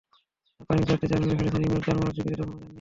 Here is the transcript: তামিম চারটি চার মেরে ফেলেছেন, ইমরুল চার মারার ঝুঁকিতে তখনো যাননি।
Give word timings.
তামিম 0.59 0.83
চারটি 0.87 1.05
চার 1.07 1.19
মেরে 1.21 1.37
ফেলেছেন, 1.39 1.61
ইমরুল 1.63 1.83
চার 1.85 1.95
মারার 1.97 2.13
ঝুঁকিতে 2.15 2.35
তখনো 2.35 2.51
যাননি। 2.51 2.67